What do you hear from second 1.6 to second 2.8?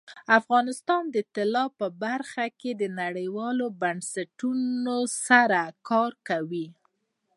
په برخه کې